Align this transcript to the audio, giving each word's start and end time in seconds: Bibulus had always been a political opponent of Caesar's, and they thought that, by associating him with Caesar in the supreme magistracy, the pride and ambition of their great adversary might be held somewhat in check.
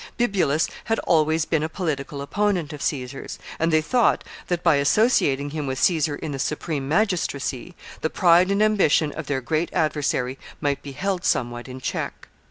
Bibulus 0.17 0.67
had 0.85 0.97
always 1.05 1.45
been 1.45 1.61
a 1.61 1.69
political 1.69 2.23
opponent 2.23 2.73
of 2.73 2.81
Caesar's, 2.81 3.37
and 3.59 3.71
they 3.71 3.83
thought 3.83 4.23
that, 4.47 4.63
by 4.63 4.77
associating 4.77 5.51
him 5.51 5.67
with 5.67 5.77
Caesar 5.77 6.15
in 6.15 6.31
the 6.31 6.39
supreme 6.39 6.87
magistracy, 6.89 7.75
the 8.01 8.09
pride 8.09 8.49
and 8.49 8.63
ambition 8.63 9.11
of 9.11 9.27
their 9.27 9.41
great 9.41 9.71
adversary 9.73 10.39
might 10.59 10.81
be 10.81 10.93
held 10.93 11.23
somewhat 11.23 11.67
in 11.67 11.79
check. 11.79 12.29